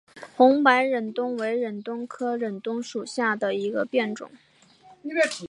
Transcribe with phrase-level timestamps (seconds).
[0.35, 4.31] 红白忍冬为忍冬科忍冬属下的一个变种。